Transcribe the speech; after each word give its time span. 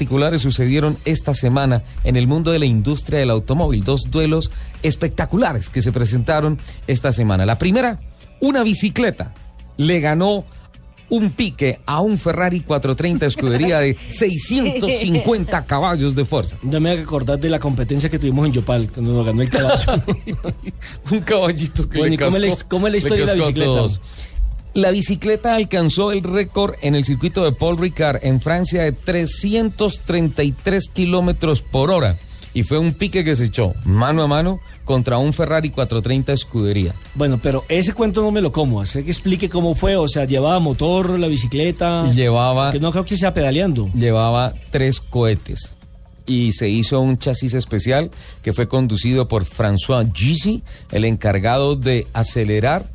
particulares 0.00 0.42
sucedieron 0.42 0.98
esta 1.06 1.32
semana 1.32 1.82
en 2.04 2.16
el 2.16 2.26
mundo 2.26 2.50
de 2.52 2.58
la 2.58 2.66
industria 2.66 3.18
del 3.20 3.30
automóvil. 3.30 3.82
Dos 3.82 4.10
duelos 4.10 4.50
espectaculares 4.82 5.70
que 5.70 5.80
se 5.80 5.90
presentaron 5.90 6.58
esta 6.86 7.12
semana. 7.12 7.46
La 7.46 7.56
primera, 7.56 7.98
una 8.42 8.62
bicicleta 8.62 9.32
le 9.78 9.98
ganó 10.00 10.44
un 11.08 11.30
pique 11.30 11.78
a 11.86 12.02
un 12.02 12.18
Ferrari 12.18 12.60
430 12.60 13.24
escudería 13.24 13.78
de 13.80 13.94
650 14.10 15.64
caballos 15.64 16.14
de 16.14 16.26
fuerza. 16.26 16.58
No 16.62 16.78
me 16.78 16.90
haga 16.90 17.00
acordar 17.00 17.38
de 17.40 17.48
la 17.48 17.58
competencia 17.58 18.10
que 18.10 18.18
tuvimos 18.18 18.44
en 18.48 18.52
Yopal, 18.52 18.90
cuando 18.92 19.14
nos 19.14 19.24
ganó 19.24 19.40
el 19.40 19.48
caballo. 19.48 20.02
un 21.10 21.20
caballito 21.20 21.88
que 21.88 22.00
Bueno, 22.00 22.10
le 22.10 22.14
¿y 22.16 22.18
cómo 22.18 22.36
es 22.36 22.42
la- 22.42 22.48
cascó- 22.48 22.68
cómo 22.68 22.86
es 22.88 22.90
la 22.90 22.92
le 22.92 22.98
historia 22.98 23.24
de 23.24 23.34
la 23.34 23.46
bicicleta? 23.46 23.80
La 24.76 24.90
bicicleta 24.90 25.54
alcanzó 25.54 26.12
el 26.12 26.22
récord 26.22 26.74
en 26.82 26.94
el 26.94 27.06
circuito 27.06 27.42
de 27.44 27.52
Paul 27.52 27.78
Ricard 27.78 28.18
en 28.22 28.42
Francia 28.42 28.82
de 28.82 28.92
333 28.92 30.88
kilómetros 30.92 31.62
por 31.62 31.90
hora. 31.90 32.18
Y 32.52 32.62
fue 32.62 32.78
un 32.78 32.92
pique 32.92 33.24
que 33.24 33.34
se 33.34 33.46
echó 33.46 33.72
mano 33.86 34.22
a 34.22 34.26
mano 34.26 34.60
contra 34.84 35.16
un 35.16 35.32
Ferrari 35.32 35.70
430 35.70 36.30
escudería. 36.34 36.92
bueno, 37.14 37.40
pero 37.42 37.64
ese 37.70 37.94
cuento 37.94 38.20
no 38.20 38.30
me 38.30 38.42
lo 38.42 38.52
como. 38.52 38.82
Así 38.82 39.02
que 39.02 39.10
explique 39.12 39.48
cómo 39.48 39.74
fue. 39.74 39.96
O 39.96 40.08
sea, 40.08 40.26
llevaba 40.26 40.58
motor, 40.58 41.18
la 41.18 41.26
bicicleta. 41.26 42.12
Llevaba, 42.12 42.70
Que 42.70 42.78
no 42.78 42.92
creo 42.92 43.06
que 43.06 43.16
sea 43.16 43.32
pedaleando. 43.32 43.88
llevaba 43.94 44.52
tres 44.70 45.00
cohetes. 45.00 45.74
Y 46.26 46.52
se 46.52 46.68
hizo 46.68 47.00
un 47.00 47.16
chasis 47.16 47.54
especial 47.54 48.10
que 48.42 48.52
fue 48.52 48.68
conducido 48.68 49.26
por 49.26 49.46
François 49.46 50.12
Gizy, 50.12 50.62
el 50.92 51.06
encargado 51.06 51.76
de 51.76 52.06
acelerar 52.12 52.90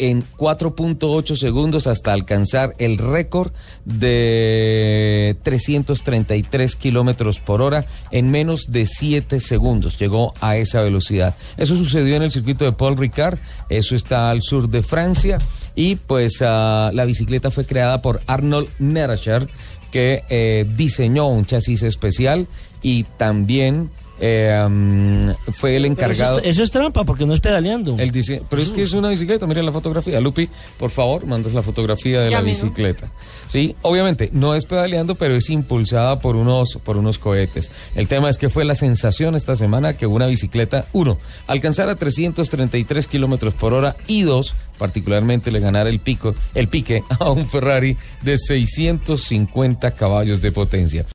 en 0.00 0.24
4.8 0.38 1.36
segundos 1.36 1.86
hasta 1.86 2.12
alcanzar 2.12 2.70
el 2.78 2.96
récord 2.96 3.52
de 3.84 5.36
333 5.42 6.74
kilómetros 6.76 7.38
por 7.38 7.60
hora 7.60 7.84
en 8.10 8.30
menos 8.30 8.72
de 8.72 8.86
7 8.86 9.40
segundos. 9.40 9.98
Llegó 9.98 10.32
a 10.40 10.56
esa 10.56 10.80
velocidad. 10.80 11.36
Eso 11.58 11.76
sucedió 11.76 12.16
en 12.16 12.22
el 12.22 12.32
circuito 12.32 12.64
de 12.64 12.72
Paul 12.72 12.96
Ricard. 12.96 13.38
Eso 13.68 13.94
está 13.94 14.30
al 14.30 14.42
sur 14.42 14.70
de 14.70 14.82
Francia. 14.82 15.38
Y 15.74 15.96
pues 15.96 16.38
ah, 16.40 16.90
la 16.94 17.04
bicicleta 17.04 17.50
fue 17.50 17.66
creada 17.66 18.00
por 18.00 18.22
Arnold 18.26 18.70
Neracher, 18.78 19.48
que 19.90 20.24
eh, 20.30 20.66
diseñó 20.76 21.28
un 21.28 21.44
chasis 21.44 21.82
especial 21.82 22.48
y 22.82 23.04
también 23.04 23.90
eh, 24.20 25.34
fue 25.52 25.76
el 25.76 25.84
eso, 25.84 25.92
encargado. 25.92 26.38
es, 26.40 26.46
eso 26.46 26.62
es 26.62 26.70
trampa 26.70 27.04
porque 27.04 27.26
no 27.26 27.34
es 27.34 27.40
pedaleando. 27.40 27.96
Pero 27.96 28.62
es 28.62 28.72
que 28.72 28.82
es 28.82 28.92
una 28.92 29.08
bicicleta, 29.08 29.46
mira 29.46 29.62
la 29.62 29.72
fotografía. 29.72 30.20
Lupi, 30.20 30.48
por 30.78 30.90
favor, 30.90 31.26
mandas 31.26 31.54
la 31.54 31.62
fotografía 31.62 32.20
de 32.20 32.30
Ya 32.30 32.38
la 32.38 32.42
bicicleta. 32.42 33.10
Sí, 33.48 33.74
obviamente 33.82 34.30
no 34.32 34.54
es 34.54 34.66
pedaleando, 34.66 35.14
pero 35.14 35.34
es 35.34 35.48
impulsada 35.50 36.18
por 36.20 36.36
unos, 36.36 36.78
por 36.84 36.96
unos 36.96 37.18
cohetes. 37.18 37.70
El 37.94 38.08
tema 38.08 38.28
es 38.28 38.38
que 38.38 38.48
fue 38.48 38.64
la 38.64 38.74
sensación 38.74 39.34
esta 39.34 39.56
semana 39.56 39.96
que 39.96 40.06
una 40.06 40.26
bicicleta, 40.26 40.86
uno, 40.92 41.18
alcanzara 41.46 41.94
333 41.96 43.06
kilómetros 43.06 43.54
por 43.54 43.72
hora 43.72 43.96
y 44.06 44.22
dos, 44.22 44.54
particularmente 44.78 45.50
le 45.50 45.60
ganara 45.60 45.90
el 45.90 45.98
pico, 45.98 46.34
el 46.54 46.68
pique 46.68 47.02
a 47.18 47.30
un 47.30 47.48
Ferrari 47.48 47.96
de 48.22 48.38
650 48.38 49.90
caballos 49.92 50.42
de 50.42 50.52
potencia. 50.52 51.06